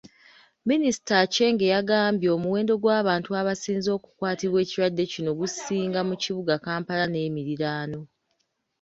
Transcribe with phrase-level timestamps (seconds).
[0.69, 7.99] Minisita Aceng yagambye omuwendo gw’abantu abasinze okukwatibwa ekirwadde kino gusinga mu kibuga Kampala n’emiriraano.